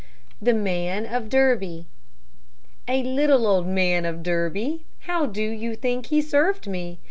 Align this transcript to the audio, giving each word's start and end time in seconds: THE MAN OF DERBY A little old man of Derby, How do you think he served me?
THE 0.41 0.55
MAN 0.55 1.05
OF 1.05 1.29
DERBY 1.29 1.85
A 2.87 3.03
little 3.03 3.45
old 3.45 3.67
man 3.67 4.03
of 4.03 4.23
Derby, 4.23 4.83
How 5.01 5.27
do 5.27 5.43
you 5.47 5.75
think 5.75 6.07
he 6.07 6.23
served 6.23 6.65
me? 6.65 6.97